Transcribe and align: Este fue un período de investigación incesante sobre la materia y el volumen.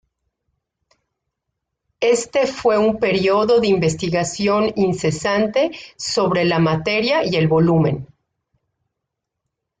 Este 1.99 2.47
fue 2.47 2.75
un 2.79 2.97
período 2.97 3.59
de 3.59 3.67
investigación 3.67 4.73
incesante 4.75 5.69
sobre 5.95 6.43
la 6.43 6.57
materia 6.57 7.23
y 7.23 7.35
el 7.35 7.47
volumen. 7.47 8.07